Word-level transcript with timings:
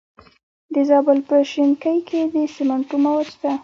د 0.73 0.75
زابل 0.89 1.19
په 1.29 1.35
شنکۍ 1.51 1.97
کې 2.07 2.21
د 2.33 2.35
سمنټو 2.55 2.95
مواد 3.03 3.27
شته. 3.33 3.51